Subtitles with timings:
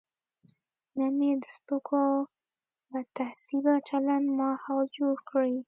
[0.97, 2.15] نه یې د سپکو او
[2.91, 5.55] بدتهذیبه چلن ماحول جوړ کړي.